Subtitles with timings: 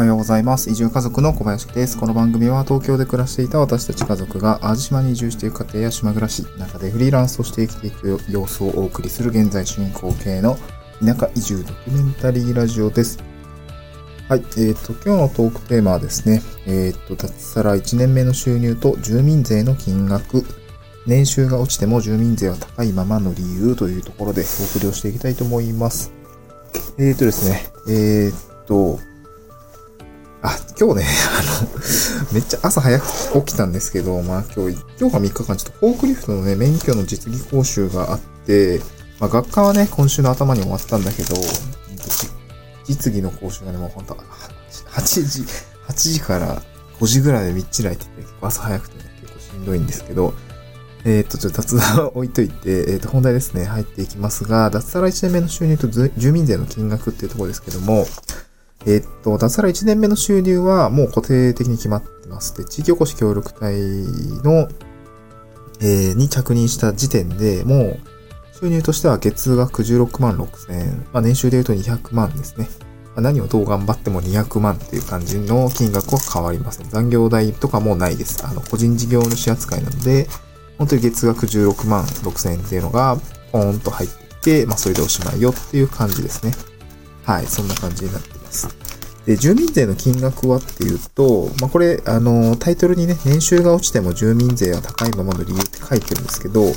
[0.00, 0.70] はようございます。
[0.70, 1.98] 移住家族の小林です。
[1.98, 10.56] この番組は東京で暮らしていた私たち家族が淡路島に移住していく家庭や島暮らし、中でフリーランスとして生きていく様子をお送りする現在進行形の
[11.04, 13.22] 田舎移住ドキュメンタリーラジオです。
[14.26, 14.38] はい。
[14.38, 20.46] えっ、ー、と、今日のトークテーマはですね、えっ、ー、と、脱サラ1年目の収入と住民税の金額、
[21.06, 26.10] 年収が落ちても住民税は高いままの理由というところでお送りをしていきたいと思います。
[26.96, 28.98] えっ、ー、とですね、えっと、
[30.42, 31.06] あ、今日ね、
[31.38, 31.68] あの、
[32.32, 33.06] めっちゃ朝早く
[33.44, 38.80] 起きたんですけど、まあ今日、今日が3日間ちょっとフォークリフトのね、免許の実技講習があって、
[39.18, 41.36] まあ学科はね、今週の頭に終わったんだけど、
[42.86, 44.16] 実技の講習がね、もうほんと、
[44.92, 45.42] 8時、
[45.88, 46.62] 8時から
[46.98, 50.32] 5時ぐらいでみっちらいてて、結構朝早くてね、結構しんどいんですけど、
[51.04, 58.06] えっ、ー、と、ちょっと雑談置いといて、えっ、ー、と、本題ですね、入っていきますが、脱サラ1年目の収入と住民税の金額っていうところですけども、
[58.86, 62.56] えっと、脱サラ1年目の収入はもう固定的に決まってます。
[62.56, 63.74] で、地域おこし協力隊
[64.42, 64.68] の、
[65.80, 68.00] えー、に着任した時点でもう
[68.58, 71.06] 収入としては月額16万6千円。
[71.12, 72.68] まあ年収で言うと200万ですね。
[73.14, 76.88] まあ、何をどう頑張っても200万っていう感じの金額は変わりません。
[76.88, 78.46] 残業代とかもないです。
[78.46, 80.28] あの、個人事業主扱いなので、
[80.78, 83.18] 本当に月額16万6千円っていうのが
[83.52, 86.52] ポーンと入ってきて、まあそれでおしまいよっていう感じですね。
[87.24, 88.68] はい、そんな感じになってます。
[89.26, 96.70] で、住民税の金額はっていうと、まあ、これ、あの、タイトルにね、年収が落ちても住民税は高いままの理由って書いてるんですけど、ま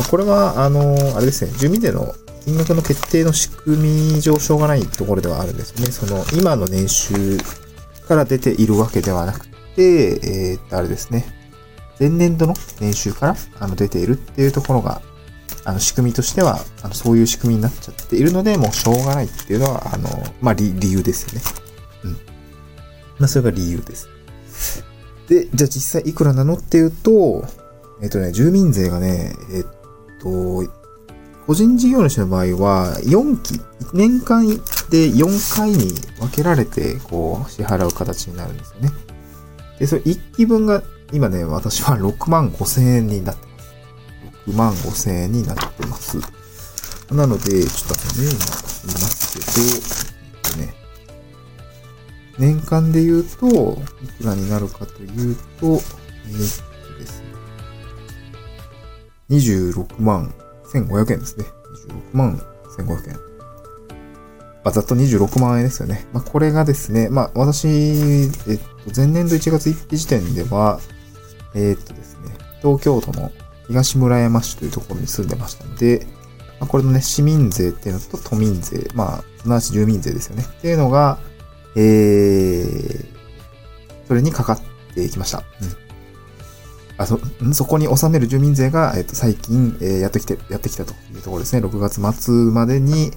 [0.00, 5.90] あ、これは、あの、あれですね、住民税の金額の決定の仕組み上昇がないところではあるんですね。
[5.90, 7.38] その、今の年収
[8.08, 11.24] から出ているわけではなくて、えー、っと、あれですね、
[11.98, 15.00] 前年度の年収からあの出ているっていうところが
[15.66, 20.08] あの、仕組みとしては、あの、そういう仕組みになっちゃっているので、もうしょうがないっていうのは、あの、
[20.40, 21.44] まあ、理、理由ですよね。
[22.04, 22.12] うん。
[22.12, 22.18] ま
[23.24, 24.08] あ、それが理由です。
[25.28, 27.44] で、じゃあ実際いくらなのっていうと、
[28.00, 29.64] えっ、とね、住民税がね、えっ、
[30.22, 30.64] と、
[31.48, 33.60] 個人事業主の場合は、4期、
[33.92, 38.90] 年間で4回に分けられて、こう、支払う形になるんですよね。
[39.80, 43.45] で、それ1期分が、今ね、私は6万5千円になって
[44.52, 46.18] 万5千円になってます。
[47.10, 50.74] なので、ちょっとね、今言いますけど、えっとね、
[52.38, 55.80] 年間で言うと、いくらになるかというと、え、っ
[56.20, 56.62] とです
[57.22, 57.26] ね、
[59.30, 60.34] 26万
[60.72, 61.44] 1500円ですね。
[62.12, 62.40] 26万
[62.76, 63.36] 1500円。
[64.64, 66.06] まあ、ざっと26万円ですよね。
[66.12, 70.80] まあ、これがですね、まあ、私、えっと、前年度1月1日時点では、
[71.54, 73.30] え、っとですね、東京都の
[73.68, 76.06] 東村山市というところに住んでましたので、
[76.60, 80.44] まあ、これのね、市民税っていうのと都民税、まあ、すなわち住民税ですよね。
[80.44, 81.18] っていうのが、
[81.74, 83.06] えー、
[84.08, 84.60] それにかかっ
[84.94, 85.38] てきました。
[85.38, 85.44] うん。
[86.98, 87.20] あ、そ、
[87.52, 91.66] そこに納める住民税が、えっ、と、最近、えー、やってきて、やってきたというところですね。
[91.66, 93.12] 6月末までに、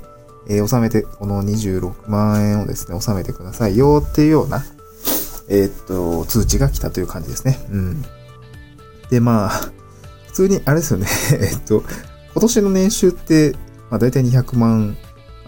[0.50, 4.66] えー、納めて、この26万円をですね、納めてくださいよっていうような、
[5.48, 7.60] えー、っと、通知が来たという感じですね。
[7.72, 8.06] うん。
[9.10, 9.72] で、まあ、
[10.40, 11.08] 通に、あれですよね
[11.42, 11.84] えっと、
[12.34, 13.56] 今年の年収って、
[13.90, 14.98] まあ大体200万、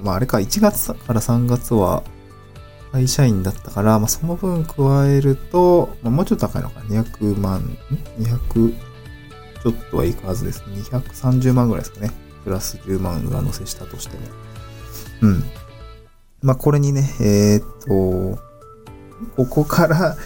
[0.03, 2.03] まああれか、1月から3月は
[2.91, 7.77] 会社員だったから、まあその分加えると、まあもうちょっと高いのか、200万、ん
[8.19, 8.73] ?200
[9.63, 10.63] ちょっとはいくはずです。
[10.67, 12.11] 230万ぐらいですかね。
[12.43, 14.23] プラス10万上乗せしたとしても。
[15.21, 15.43] うん。
[16.41, 18.41] まあこれにね、えー、っと、
[19.37, 20.17] ここから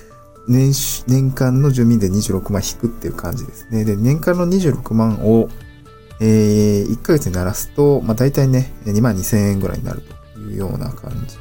[0.48, 0.74] 年
[1.08, 3.84] 年間の住民税26万引くっていう感じですね。
[3.84, 5.50] で、年間の26万を、
[6.20, 10.02] えー、1ヶ月にならすと、まあ、大体ね、2万2000円ぐらいになる
[10.34, 11.38] というような感じ。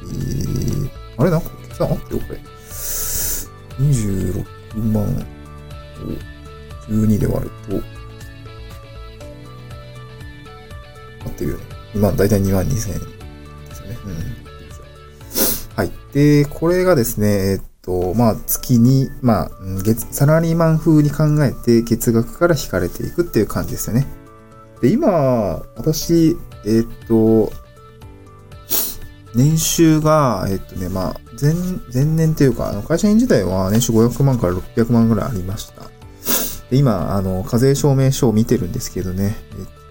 [1.17, 2.39] あれなんか計算合ってよ、これ。
[3.79, 4.45] 26
[4.91, 5.07] 万を
[6.89, 7.75] 12で割ると、
[11.25, 11.63] 合ってるよね。
[11.93, 13.97] 今、大体2万2000円ですよね。
[14.05, 15.75] うん。
[15.75, 15.91] はい。
[16.13, 19.51] で、これがですね、えっと、まあ、月に、まあ、
[19.83, 24.07] 月、サラリーマン風に考えて月額から引かれていくっていう感じですよね。
[24.81, 26.35] で、今、私、
[26.65, 27.51] えっと、
[29.35, 31.53] 年収が、えっとね、まあ、前、
[31.93, 35.83] 前年というか、あの、会社員時代は年収500万から600万ぐらいありました。
[36.71, 39.35] で、今、あの、課税証明書を見てるんですけどね、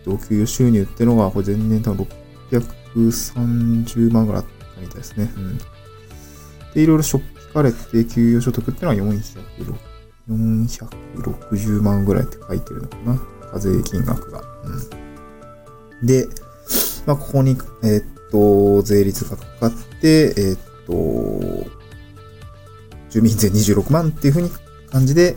[0.06, 2.08] えっと、給与収入ってのが、これ前年多分
[2.50, 5.31] 630万ぐらいあったみたいですね。
[5.37, 5.58] うん。
[6.75, 8.94] で、いろいろショッかれて給与所得っていうのは
[10.28, 13.18] 460万ぐらいって書いてるのかな。
[13.52, 14.42] 課税金額が。
[14.64, 16.06] うん。
[16.06, 16.26] で、
[17.06, 21.70] まあ、ここに、えー、っと、税率がかかって、えー、っと、
[23.10, 24.50] 住民税26万っていうふうに
[24.90, 25.36] 感じで、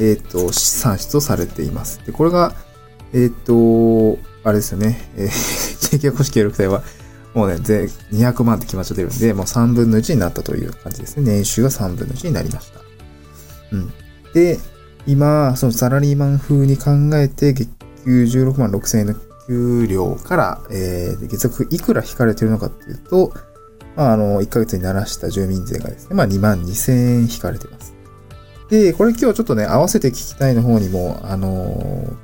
[0.00, 2.04] えっ、と、算出をされています。
[2.04, 2.54] で、これが、
[3.12, 5.28] えっ、と、あれですよね、えー、
[5.90, 6.82] 景気公式協力隊は、
[7.34, 11.32] もうね、税200万って決まっちゃってるんで、もう3分の1になったという感じですね。
[11.32, 12.80] 年収が3分の1になりました。
[13.72, 13.92] うん。
[14.34, 14.58] で、
[15.06, 17.70] 今、そのサラリーマン風に考えて、月
[18.04, 19.14] 給16万6千円の
[19.46, 23.32] 給料から、えー、月額いくら引かれてるのかっていうと、
[23.96, 27.94] まあ、あの、1ヶ月にならした住民税がですね、まあ、2万2千円引かれてます。
[28.70, 32.16] で、これ今日ちょっとね、合わせて聞きたいの方にも、あの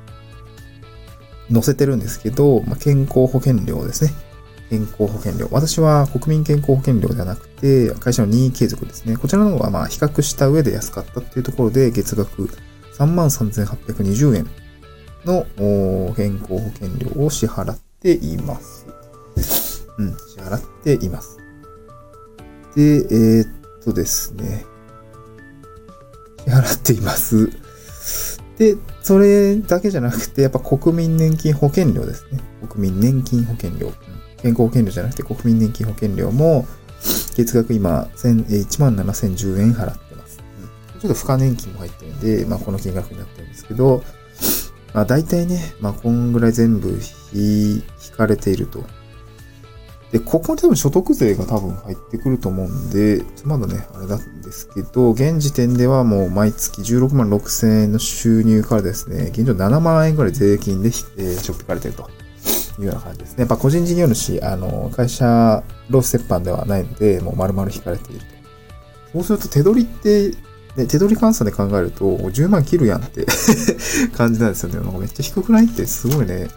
[1.49, 4.11] ー、載せてるんですけど、まあ、健康保険料ですね。
[4.69, 5.47] 健康保険料。
[5.51, 9.17] 私は国民健康保険料ではなくて、会社の任意継続ですね。
[9.17, 12.49] こちらの方がまあ比較した上で安かったっていうところで、月額
[12.97, 14.47] 33,820円
[15.25, 15.45] の
[16.15, 18.85] 健康保険料を支払っています。
[19.97, 21.37] うん、支払っています。
[22.75, 24.65] で、えー、っとですね。
[26.45, 27.49] 支払っています。
[28.57, 32.39] で、それだけじゃなくて、やっぱ国民年金保険料ですね。
[32.67, 33.91] 国民年金保険料。
[34.41, 36.67] 健康保険料じゃなくて国民年金保険料も、
[37.35, 40.37] 月額今、17,010円払ってます。
[40.37, 44.03] ちょっと付加年金も入ってるんで、まあこの金額になってるんですけど、
[44.93, 46.99] まあ大体ね、まあこんぐらい全部
[47.33, 47.83] 引
[48.15, 48.83] かれていると。
[50.11, 62.09] で、ここに多分所得税が多分入ってくると思うんで、まだね、あれなんですけど、現時点ではもう毎月16万6千円の収入からですね、現状7万円ぐらい税金で、えー、しょっぴかれてると
[62.79, 63.39] いうような感じですね。
[63.39, 68.25] やっぱ個人事業主、あの、会社ロース折半ではないので、もう丸々引かれていると。
[69.13, 70.31] そうすると手取りって、
[70.75, 73.25] ね、手取り換算で考えると、10万切るやんって
[74.15, 74.75] 感じなんですよね。
[74.79, 76.49] なんかめっちゃ低くないってすごいね、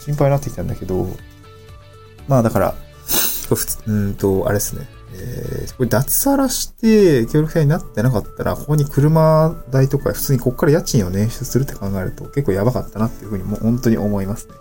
[0.00, 1.08] 心配になってきたんだけど、
[2.26, 2.74] まあだから、
[3.86, 4.88] うんと、あれですね。
[5.20, 14.54] えー、これ脱サラして協力隊になってなかったら、ここに車代とか普通にここから家賃を捻出するって考えると結構やばかったなっていうふうにも本当に思いますね。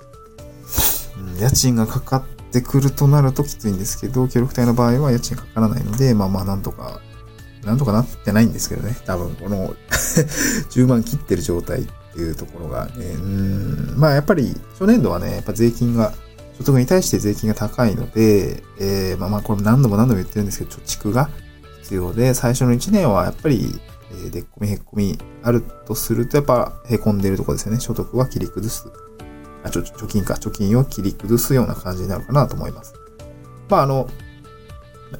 [1.39, 7.01] 家賃がかかってくるとなるときついんですけど、協力隊の場合は家賃かからないので、まあまあなんとか、
[7.63, 8.95] なんとかなってないんですけどね。
[9.06, 9.75] 多分この
[10.72, 16.13] 10万切ってる状態っていうところがね、うん、まあやっぱり初年度はね、やっぱ税金が
[16.57, 21.30] 所得に対して税金が高いので、えー、まあまあこれ何度も何度も言ってるんですけど、貯蓄が
[21.83, 23.80] 必要で、最初の1年はやっぱり、
[24.12, 27.80] えー、でっこみへっこみあるとすると、やっぱへこんでるとこですよね。
[27.80, 28.86] 所得は切り崩す。
[29.68, 32.94] あ、ちょ、貯金か、貯金を切り崩すような感じになるかなと思います。
[33.69, 34.10] まああの、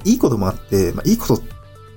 [0.04, 1.40] いいこともあって、まあいいことっ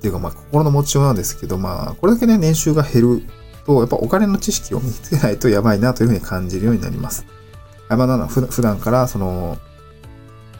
[0.01, 3.23] ていうかまあ心の持ちようなんですけど、まあこれだけね、年収が減る
[3.65, 7.25] と、やっぱお金の知識を身につけないとやばいなというふうに感じるようになります。
[7.91, 9.57] あまあ、な普段から、その、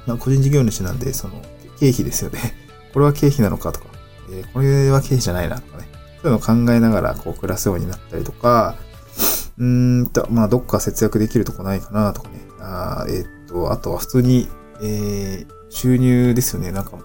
[0.06, 1.42] まあ、個人事業主なんで、その、
[1.80, 2.40] 経費ですよね。
[2.94, 3.86] これは経費なのかとか、
[4.30, 5.88] えー、これは経費じゃないなとかね。
[6.22, 8.76] そういうのを考えながら、こう、暮らすようになったりとか、
[9.57, 12.39] うんと、まあ、どっか節約できるとこないかなとかね。
[12.59, 14.48] あえー、っと、あとは普通に、
[14.81, 16.71] えー、収入ですよね。
[16.71, 16.98] なんか、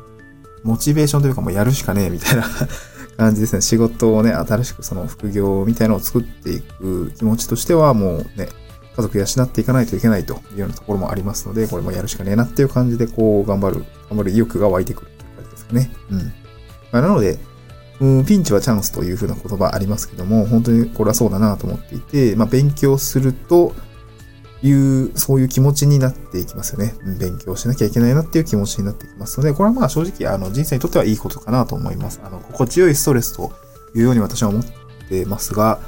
[0.63, 2.45] モチベーションというかもうやるしかねえみたいな
[3.17, 3.61] 感じですね。
[3.61, 8.49] 仕事をね、新しくその副業みたいなのを作っていく気持ちとしてはもうね、
[8.97, 15.91] 家族養っていかないといけないというようなところもありますので、これもやるしかねえなっていう感じで、こう、頑張る、頑張る意欲が湧いてくるって感じですかね。
[16.11, 16.19] うん。
[16.19, 17.39] まあ、なので、
[18.01, 23.75] うん、ピンチはチャンスというふうな言葉ありますけども、本当にこれはそうだなと思っていて、まあ、勉強すると
[24.63, 26.95] いう、そういう気持ちになっていきますよね。
[27.19, 32.21] 勉強しなきゃいけないなっていう気持ちになっていきますので、これはまあ正直、あの、人生にとってはいいことかなと思います。
[32.25, 33.53] あの、心地よいストレスと
[33.95, 34.65] いうように私は思っ
[35.09, 35.81] てますが、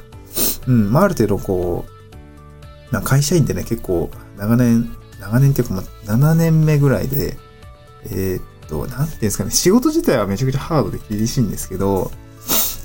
[0.66, 5.84] うん、まあ、ある程度こう、まあ、会社員ってね、結構長年、長年っていうか、まあ、
[6.16, 7.36] 7年目ぐらいで、
[8.04, 12.10] えー、と、なんていうんですかね、仕事自体はめちゃくちゃハードで厳しいんですけど、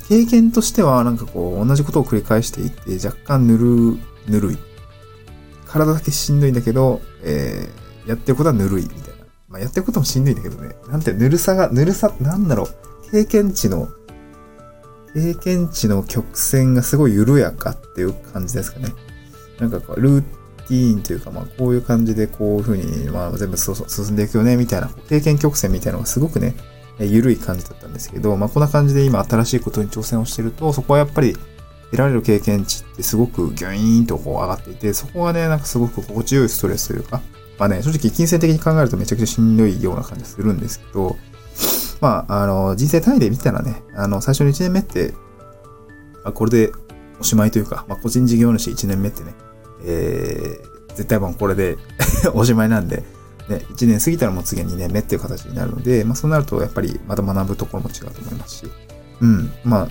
[0.09, 3.97] 経験としてはなんかこう、同じことを繰り返していって、若干ぬる、
[4.27, 4.57] ぬるい。
[5.65, 9.25] 体だけしんどいんだけど、えー、やってることはぬるいみたいな。
[9.47, 10.75] まあ、やってることもしんどいんだけどね。
[10.87, 13.11] なんて、ぬるさが、ぬるさ、なんだろう。
[13.11, 13.89] 経験値の、
[15.13, 18.93] 経験値の曲線がすごい緩やかっていう感じですかね。
[19.59, 20.23] なんかこう、ルー
[20.67, 23.75] ティーンというか、まあ、こういう感じでこういう風に、まあ、全部進
[24.11, 26.55] んでいくよね、みたいな、経験曲線みたいなのがすごくね、
[26.99, 31.35] 緩い感じだったんですけど、まあ、こんな感じで今新しいことに挑戦をしてると、そこはやっぱり
[31.91, 37.21] 得られる経験値ってすごくギュイーンとこう上がっていて、そこがね、なんかすごく心地よいストレスというか、
[37.57, 41.17] まあね、正直金銭的に考えるとめちゃくちゃしんどいような感じするんですけど、
[42.01, 45.13] まあ、あの、人生単位で見たらね、あの、最初の1年目って、
[46.23, 46.71] まあ、これで
[47.19, 49.33] おしまいというか、まあ、個人事業主1年目ってね、
[49.85, 51.77] えー、絶対もうこれで
[52.33, 53.03] おしまいなんで、
[53.49, 58.71] ね、1年過ぎたらもう次は2年目っていう形になるので、まあそうなるとやっぱりまた学ぶところも違うと思いますし、
[59.21, 59.51] うん。
[59.63, 59.87] まあ、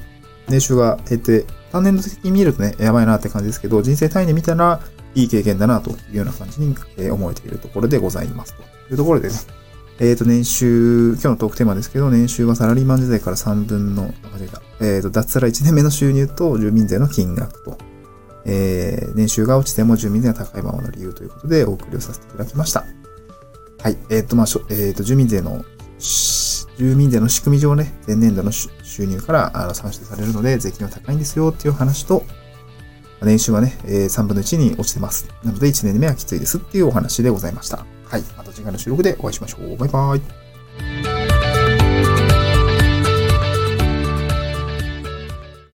[0.48, 4.80] 年収が減って、単年度的に見るとね、やばいなって感じですけど、人生単位で見たら、
[5.14, 6.74] いい経験だなというような感じに
[7.10, 8.54] 思えているところでございます。
[8.54, 9.34] というところでね、
[10.00, 14.62] えっ、と、年収、今日のトークテーマですけど、年収はサラリーマン時代から3分の、間違えた。
[14.80, 17.78] えっ、と、脱サラ1年目の収入と住民税の金額と、
[18.44, 22.84] えー、年収が落ちても住民税が高いままの理由ということでお送りをさせていただきました。
[23.82, 23.96] はい。
[24.10, 25.64] えっ、と、まあ、しょえっ、と、住民税の、
[25.98, 32.24] 住民税の仕組み上ね、前年度の収収入からあの算出されるので、税金は高いんですよっていう話と、
[33.22, 35.28] 年収はね、えー3分の1に落ちてます。
[35.42, 37.86] なので1年目はきついですっていうお話でございました。
[38.04, 38.22] はい。
[38.36, 39.76] また次回の収録でお会いしましょう。
[39.76, 41.11] バイバイ。